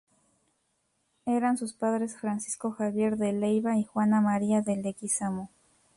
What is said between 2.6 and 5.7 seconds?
Javier de Leyva y Juana María de Leguizamo.